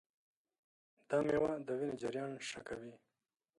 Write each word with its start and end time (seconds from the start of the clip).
دا 1.09 1.17
مېوه 1.25 1.53
د 1.65 1.67
وینې 1.77 1.95
جریان 2.01 2.31
ښه 2.47 2.59
کوي. 2.67 2.93